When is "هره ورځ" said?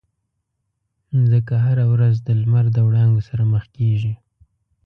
1.65-2.15